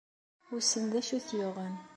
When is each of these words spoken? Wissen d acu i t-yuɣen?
Wissen 0.49 0.85
d 0.91 0.93
acu 0.99 1.11
i 1.17 1.19
t-yuɣen? 1.27 1.75